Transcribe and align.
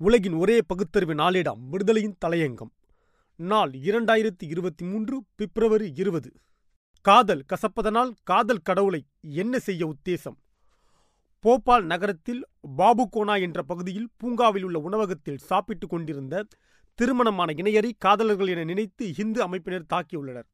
உலகின் 0.00 0.32
ஒரே 0.32 0.62
பகுத்தறிவு 0.62 1.14
நாளிடம் 1.14 1.58
விடுதலையின் 1.72 2.16
தலையங்கம். 2.24 2.70
நாள் 3.36 3.70
இரண்டாயிரத்தி 3.70 4.44
இருபத்தி 4.44 4.84
மூன்று 4.84 5.24
பிப்ரவரி 5.34 5.92
இருபது. 5.94 6.32
காதல் 7.00 7.44
கசப்பதனால் 7.44 8.10
காதல் 8.22 8.58
கடவுளை 8.58 9.04
என்ன 9.20 9.58
செய்ய 9.58 9.86
உத்தேசம்? 9.86 10.36
போபால் 11.38 11.84
நகரத்தில் 11.84 12.46
பாபுகோனா 12.78 13.40
என்ற 13.40 13.62
பகுதியில் 13.62 14.08
பூங்காவில் 14.16 14.62
உள்ள 14.62 14.78
உணவகத்தில் 14.78 15.38
சாப்பிட்டுக் 15.38 15.90
கொண்டிருந்த 15.90 16.46
திருமணமான 16.94 17.52
இணையரை 17.52 17.90
காதலர்கள் 17.98 18.46
என 18.46 18.64
நினைத்து 18.64 19.14
இந்து 19.16 19.48
அமைப்பினர் 19.48 19.86
தாக்கியுள்ளனர். 19.94 20.48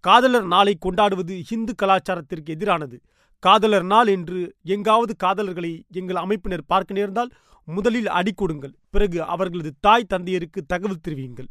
காதலர் 0.00 0.46
நாளை 0.46 0.76
கொண்டாடுவது 0.78 1.42
இந்து 1.50 1.74
கலாச்சாரத்திற்கு 1.82 2.50
எதிரானது. 2.50 3.00
காதலர் 3.40 3.84
நாள் 3.84 4.06
என்று 4.06 4.40
எங்காவது 4.62 5.12
காதலர்களை 5.24 5.72
எங்கள் 5.90 6.22
அமைப்பினர் 6.24 6.66
பார்க்க 6.66 6.94
நேர்ந்தால் 6.94 7.30
முதலில் 7.64 8.08
அடிக்கொடுங்கள் 8.08 8.74
பிறகு 8.90 9.18
அவர்களது 9.22 9.70
தாய் 9.80 10.10
தந்தையருக்கு 10.14 10.60
தகவல் 10.66 11.04
தெரிவியுங்கள். 11.08 11.48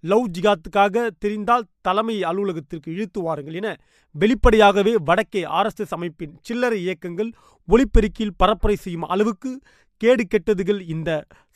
லவ் 0.00 0.30
ஜிகாத்துக்காக 0.38 1.10
தெரிந்தால் 1.18 1.64
தலைமை 1.80 2.22
அலுவலகத்திற்கு 2.22 2.92
இழுத்து 2.92 3.22
வாருங்கள் 3.22 3.54
என 3.54 3.68
வெளிப்படையாகவே 4.12 4.94
வடக்கே 5.04 5.42
ஆர்எஸ்எஸ் 5.44 5.94
அமைப்பின் 5.98 6.38
சில்லறை 6.42 6.80
இயக்கங்கள் 6.80 7.30
ஒளிப்பெருக்கியில் 7.68 8.36
பரப்புரை 8.42 8.74
செய்யும் 8.74 9.02
அளவுக்கு 9.02 9.60
கேடு 9.96 10.26
கெட்டதுகள் 10.26 10.80
இந்த 10.88 11.10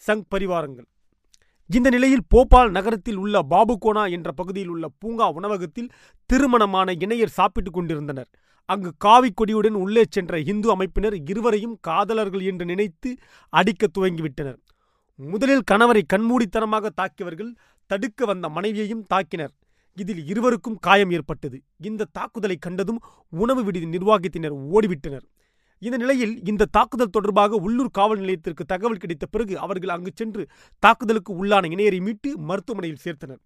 சங் 0.07 0.25
பரிவாரங்கள். 0.35 0.89
இந்த 1.67 1.89
நிலையில் 1.91 2.27
போபால் 2.29 2.71
நகரத்தில் 2.71 3.17
உள்ள 3.17 3.43
பாபுகோனா 3.51 4.11
என்ற 4.11 4.33
பகுதியில் 4.33 4.69
உள்ள 4.69 4.87
பூங்கா 4.99 5.31
உணவகத்தில் 5.31 5.91
திருமணமான 6.27 6.93
இணையர் 6.93 7.37
சாப்பிட்டுக் 7.39 7.73
கொண்டிருந்தனர். 7.73 8.31
அங்கு 8.73 8.91
காவி 9.05 9.31
கொடியுடன் 9.33 9.77
உள்ளே 9.83 10.03
சென்ற 10.15 10.41
இந்து 10.51 10.69
அமைப்பினர் 10.75 11.17
இருவரையும் 11.31 11.77
காதலர்கள் 11.89 12.43
என்று 12.51 12.65
நினைத்து 12.65 13.11
அடிக்க 13.53 13.89
துவங்கிவிட்டனர். 13.99 14.59
முதலில் 15.19 15.65
கணவரை 15.71 16.03
கண்மூடித்தனமாக 16.13 16.91
தாக்கியவர்கள் 17.01 17.53
தடுக்க 17.91 18.25
வந்த 18.31 18.47
மனைவியையும் 18.57 19.07
தாக்கினர். 19.15 19.53
இதில் 19.97 20.23
இருவருக்கும் 20.27 20.79
காயம் 20.87 21.13
ஏற்பட்டது. 21.17 21.59
இந்த 21.89 22.09
தாக்குதலை 22.13 22.57
கண்டதும் 22.67 23.01
உணவு 23.43 23.63
விடுதி 23.65 23.87
நிர்வாகத்தினர் 23.87 24.57
ஓடிவிட்டனர். 24.77 25.27
இந்த 25.83 25.97
நிலையில் 25.97 26.35
இந்த 26.51 26.69
தாக்குதல் 26.77 27.15
தொடர்பாக 27.17 27.59
உள்ளூர் 27.67 27.97
காவல் 27.99 28.21
நிலையத்திற்கு 28.23 28.65
தகவல் 28.65 29.03
கிடைத்த 29.03 29.27
பிறகு 29.27 29.55
அவர்கள் 29.65 29.95
அங்கு 29.97 30.11
சென்று 30.15 30.43
தாக்குதலுக்கு 30.83 31.33
உள்ளான 31.41 31.69
இணையரை 31.75 32.01
மீட்டு 32.07 32.31
மருத்துவமனையில் 32.39 33.03
சேர்த்தனர். 33.05 33.43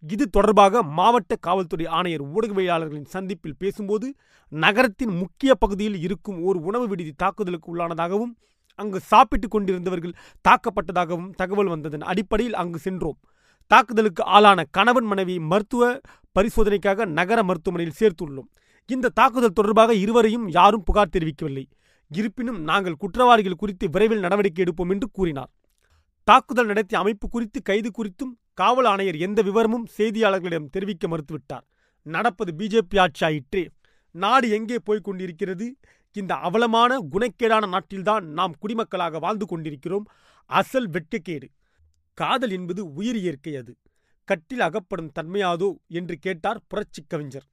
இது 0.00 0.28
தொடர்பாக 0.28 0.82
மாவட்ட 0.82 1.36
காவல்துறை 1.36 1.86
ஆணையர் 1.86 2.32
ஊடகவியலாளர்களின் 2.32 3.04
சந்திப்பில் 3.04 3.56
பேசும்போது 3.58 4.14
நகரத்தின் 4.48 5.16
முக்கிய 5.16 5.54
பகுதியில் 5.54 6.00
இருக்கும் 6.00 6.42
ஒரு 6.42 6.60
உணவு 6.60 6.88
விடுதி 6.88 7.12
தாக்குதலுக்கு 7.16 7.76
உள்ளானதாகவும் 7.76 8.34
அங்கு 8.74 9.00
சாப்பிட்டுக் 9.00 9.50
கொண்டிருந்தவர்கள் 9.50 10.14
தாக்கப்பட்டதாகவும் 10.48 11.30
தகவல் 11.34 11.66
வந்ததன் 11.66 12.00
அடிப்படையில் 12.00 12.54
அங்கு 12.54 12.78
சென்றோம். 12.78 13.18
தாக்குதலுக்கு 13.66 14.24
ஆளான 14.24 14.64
கணவன் 14.70 15.04
மனைவி 15.04 15.38
மருத்துவ 15.38 16.00
பரிசோதனைக்காக 16.38 17.06
நகர 17.06 17.42
மருத்துவமனையில் 17.42 17.98
சேர்த்துள்ளோம். 18.00 18.48
இந்த 18.86 19.08
தாக்குதல் 19.08 19.52
தொடர்பாக 19.52 19.94
இருவரையும் 19.94 20.48
யாரும் 20.48 20.82
புகார் 20.82 21.14
தெரிவிக்கவில்லை. 21.18 21.64
இருப்பினும் 22.08 22.60
நாங்கள் 22.60 22.96
குற்றவாளிகள் 22.96 23.54
குறித்து 23.54 23.90
விரைவில் 23.90 24.18
நடவடிக்கை 24.18 24.64
எடுப்போம் 24.64 24.90
என்று 24.90 25.08
கூறினார். 25.12 25.50
தாக்குதல் 26.28 26.66
நடத்திய 26.66 27.00
அமைப்பு 27.00 27.28
குறித்து 27.28 27.62
கைது 27.62 27.90
குறித்தும் 27.90 28.32
காவல் 28.54 28.84
ஆணையர் 28.84 29.16
எந்த 29.16 29.42
விவரமும் 29.42 29.86
செய்தியாளர்களிடம் 29.98 30.68
தெரிவிக்க 30.70 31.08
மறுத்துவிட்டார். 31.08 31.64
நடப்பது 32.02 32.52
பிஜேபி 32.52 32.98
ஆட்சி 32.98 33.68
நாடு 34.10 34.50
எங்கே 34.50 34.76
போய்க் 34.78 35.04
கொண்டிருக்கிறது? 35.04 35.76
இந்த 36.12 36.34
அவலமான 36.34 36.98
குணக்கேடான 37.12 37.68
நாட்டில்தான் 37.68 38.20
நாம் 38.20 38.54
குடிமக்களாக 38.62 39.18
வாழ்ந்து 39.18 39.46
கொண்டிருக்கிறோம். 39.46 40.04
அசல் 40.44 40.90
வெட்கக்கேடு. 40.90 41.48
காதல் 42.14 42.50
என்பது 42.50 42.92
உயிர் 42.92 43.16
இயற்கை 43.16 43.56
அது. 43.56 43.76
கட்டில் 44.24 44.60
அகப்படும் 44.60 45.12
தன்மையாதோ 45.20 45.74
என்று 45.88 46.16
கேட்டார் 46.16 46.60
புரட்சிக் 46.68 47.08
கவிஞர். 47.08 47.48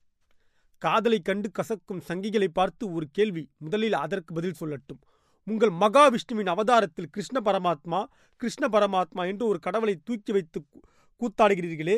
காதலை 0.77 1.19
கண்டு 1.19 1.51
கசக்கும் 1.51 2.01
சங்கிகளை 2.07 2.47
பார்த்து 2.47 2.91
ஒரு 2.91 3.07
கேள்வி 3.11 3.49
முதலில் 3.57 3.93
அதற்கு 3.93 4.33
பதில் 4.33 4.59
சொல்லட்டும். 4.59 5.01
உங்கள் 5.47 5.73
மகாவிஷ்ணுவின் 5.79 6.51
அவதாரத்தில் 6.53 7.09
கிருஷ்ண 7.11 7.39
பரமாத்மா 7.39 7.99
கிருஷ்ண 8.41 8.67
பரமாத்மா 8.67 9.23
என்று 9.27 9.47
ஒரு 9.47 9.59
கடவுளை 9.59 9.95
தூக்கி 10.03 10.31
வைத்து 10.31 10.59
கூத்தாடுகிறீர்களே 11.21 11.97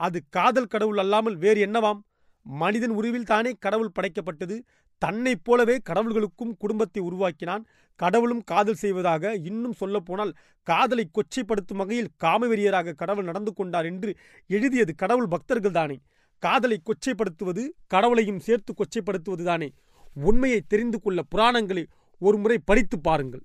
அது 0.00 0.18
காதல் 0.30 0.66
கடவுள் 0.66 0.98
அல்லாமல் 0.98 1.36
வேறு 1.36 1.66
என்னவாம்? 1.66 2.00
மனிதன் 2.46 2.90
உருவில் 2.90 3.24
தானே 3.24 3.50
கடவுள் 3.58 3.94
படைக்கப்பட்டது 3.94 4.56
தன்னைப் 5.02 5.44
போலவே 5.44 5.76
கடவுள்களுக்கும் 5.90 6.52
குடும்பத்தை 6.58 7.00
உருவாக்கினான் 7.02 7.64
கடவுளும் 8.00 8.42
காதல் 8.42 8.74
செய்வதாக 8.74 9.34
இன்னும் 9.34 9.72
சொல்லப்போனால் 9.72 10.32
காதலை 10.66 11.04
கொச்சைப்படுத்தும் 11.10 11.80
வகையில் 11.82 12.12
காமவெறியராக 12.24 12.94
கடவுள் 12.94 13.24
நடந்து 13.24 13.52
கொண்டார் 13.52 13.84
என்று 13.84 14.10
எழுதியது 14.50 14.94
கடவுள் 14.94 15.28
பக்தர்கள் 15.28 15.70
தானே. 15.70 15.96
காதலை 16.42 16.78
கொச்சைப்படுத்துவது 16.82 17.64
கடவுளையும் 17.86 18.38
சேர்த்து 18.38 18.72
கொச்சைப்படுத்துவது 18.72 19.44
தானே. 19.44 19.68
உண்மையை 20.14 20.60
தெரிந்து 20.68 21.00
கொள்ள 21.00 21.22
புராணங்களை 21.22 21.84
ஒருமுறை 22.26 22.58
படித்து 22.70 22.96
பாருங்கள். 23.08 23.44